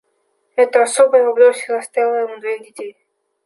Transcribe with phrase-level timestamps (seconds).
[0.55, 2.97] Эта особа его бросила и оставила ему двоих детей.